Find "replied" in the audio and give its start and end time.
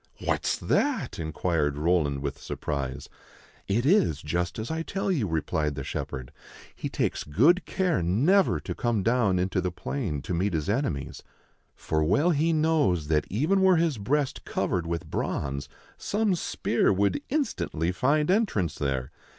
5.27-5.75